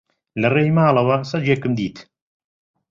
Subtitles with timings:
[0.41, 1.97] لە ڕێی ماڵەوەم سەگێکم دیت.